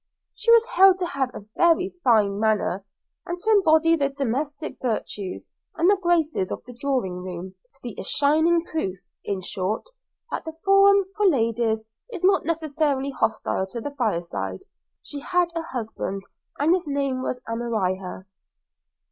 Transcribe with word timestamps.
She 0.33 0.51
was 0.51 0.65
held 0.65 0.97
to 0.97 1.05
have 1.05 1.29
a 1.31 1.45
very 1.55 1.93
fine 2.03 2.39
manner, 2.39 2.83
and 3.27 3.37
to 3.37 3.51
embody 3.51 3.95
the 3.95 4.09
domestic 4.09 4.77
virtues 4.81 5.47
and 5.75 5.87
the 5.87 5.95
graces 5.95 6.51
of 6.51 6.63
the 6.65 6.73
drawing 6.73 7.17
room; 7.21 7.53
to 7.73 7.81
be 7.83 7.95
a 7.99 8.03
shining 8.03 8.63
proof, 8.65 8.97
in 9.23 9.41
short, 9.41 9.91
that 10.31 10.43
the 10.43 10.57
forum, 10.65 11.03
for 11.15 11.27
ladies, 11.27 11.85
is 12.11 12.23
not 12.23 12.45
necessarily 12.45 13.11
hostile 13.11 13.67
to 13.67 13.79
the 13.79 13.91
fireside. 13.93 14.61
She 15.03 15.19
had 15.19 15.49
a 15.55 15.61
husband, 15.61 16.23
and 16.57 16.73
his 16.73 16.87
name 16.87 17.21
was 17.21 17.39
Amariah. 17.47 18.23